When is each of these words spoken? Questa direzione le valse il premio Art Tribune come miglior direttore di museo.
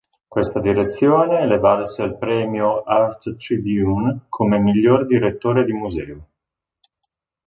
Questa 0.27 0.59
direzione 0.59 1.45
le 1.45 1.59
valse 1.59 2.01
il 2.01 2.17
premio 2.17 2.81
Art 2.81 3.35
Tribune 3.35 4.21
come 4.29 4.57
miglior 4.57 5.05
direttore 5.05 5.63
di 5.63 5.73
museo. 5.73 6.27